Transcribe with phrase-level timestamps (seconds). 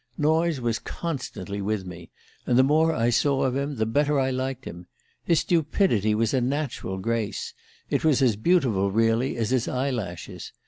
[0.17, 2.09] Noyes was constantly with me,
[2.47, 4.87] and the more I saw of him the better I liked him.
[5.23, 7.53] His stupidity was a natural grace
[7.87, 10.53] it was as beautiful, really, as his eye lashes.